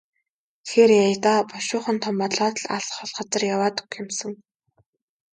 Тэгэхээр 0.65 0.91
яая 1.01 1.17
даа, 1.25 1.39
бушуухан 1.51 1.97
том 2.03 2.15
болоод 2.21 2.55
л 2.61 2.65
алс 2.75 2.89
хол 2.95 3.11
газар 3.17 3.43
яваад 3.53 3.75
өгөх 3.81 3.95
юм 4.03 4.09
сан. 4.19 4.33